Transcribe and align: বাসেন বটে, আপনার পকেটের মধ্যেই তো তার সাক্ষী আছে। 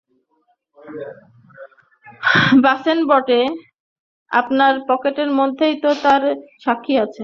বাসেন 2.63 2.99
বটে, 3.07 3.41
আপনার 4.31 4.73
পকেটের 4.89 5.29
মধ্যেই 5.39 5.75
তো 5.83 5.89
তার 6.03 6.21
সাক্ষী 6.63 6.93
আছে। 6.97 7.19